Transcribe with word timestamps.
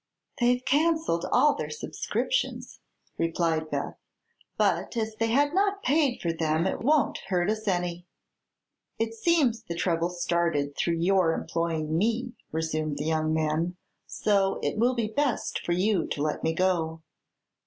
"They've 0.39 0.65
cancelled 0.65 1.25
all 1.31 1.53
their 1.53 1.69
subscriptions," 1.69 2.79
replied 3.19 3.69
Beth; 3.69 3.99
"but 4.57 4.97
as 4.97 5.15
they 5.17 5.27
had 5.27 5.53
not 5.53 5.83
paid 5.83 6.21
for 6.23 6.33
them 6.33 6.65
it 6.65 6.79
won't 6.81 7.19
hurt 7.27 7.51
us 7.51 7.67
any." 7.67 8.07
"It 8.97 9.13
seems 9.13 9.61
the 9.61 9.75
trouble 9.75 10.09
started 10.09 10.75
through 10.75 10.97
your 10.97 11.33
employing 11.33 11.95
me," 11.99 12.33
resumed 12.51 12.97
the 12.97 13.05
young 13.05 13.31
man; 13.31 13.77
"so 14.07 14.59
it 14.63 14.75
will 14.79 14.95
be 14.95 15.05
best 15.07 15.63
for 15.63 15.73
you 15.73 16.07
to 16.07 16.23
let 16.23 16.43
me 16.43 16.53
go." 16.55 17.03